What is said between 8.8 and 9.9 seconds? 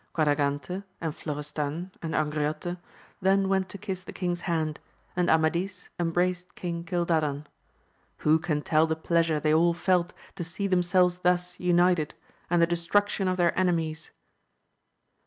the pleasure they all